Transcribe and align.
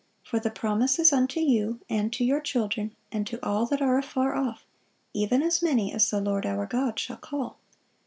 For 0.23 0.39
the 0.39 0.49
promise 0.49 0.97
is 0.97 1.13
unto 1.13 1.39
you, 1.39 1.79
and 1.87 2.11
to 2.13 2.25
your 2.25 2.41
children, 2.41 2.95
and 3.11 3.27
to 3.27 3.39
all 3.45 3.67
that 3.67 3.83
are 3.83 3.99
afar 3.99 4.33
off, 4.33 4.65
even 5.13 5.43
as 5.43 5.61
many 5.61 5.93
as 5.93 6.09
the 6.09 6.19
Lord 6.19 6.43
our 6.43 6.65
God 6.65 6.97
shall 6.97 7.17
call." 7.17 7.59